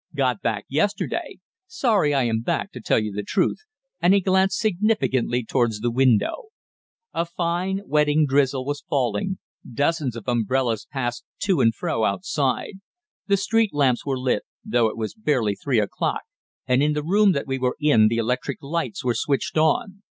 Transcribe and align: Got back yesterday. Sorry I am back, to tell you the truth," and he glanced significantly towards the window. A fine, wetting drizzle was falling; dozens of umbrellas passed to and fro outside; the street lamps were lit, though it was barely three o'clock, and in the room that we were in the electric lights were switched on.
Got 0.15 0.41
back 0.41 0.65
yesterday. 0.67 1.37
Sorry 1.67 2.11
I 2.11 2.23
am 2.23 2.41
back, 2.41 2.71
to 2.71 2.81
tell 2.81 2.97
you 2.97 3.11
the 3.11 3.21
truth," 3.21 3.59
and 4.01 4.15
he 4.15 4.19
glanced 4.19 4.57
significantly 4.57 5.45
towards 5.45 5.79
the 5.79 5.91
window. 5.91 6.45
A 7.13 7.23
fine, 7.23 7.81
wetting 7.85 8.25
drizzle 8.25 8.65
was 8.65 8.83
falling; 8.89 9.37
dozens 9.71 10.15
of 10.15 10.27
umbrellas 10.27 10.87
passed 10.91 11.23
to 11.43 11.61
and 11.61 11.75
fro 11.75 12.03
outside; 12.03 12.79
the 13.27 13.37
street 13.37 13.75
lamps 13.75 14.03
were 14.03 14.17
lit, 14.17 14.41
though 14.65 14.87
it 14.87 14.97
was 14.97 15.13
barely 15.13 15.53
three 15.53 15.79
o'clock, 15.79 16.23
and 16.65 16.81
in 16.81 16.93
the 16.93 17.03
room 17.03 17.33
that 17.33 17.45
we 17.45 17.59
were 17.59 17.75
in 17.79 18.07
the 18.07 18.17
electric 18.17 18.57
lights 18.63 19.05
were 19.05 19.13
switched 19.13 19.55
on. 19.55 20.01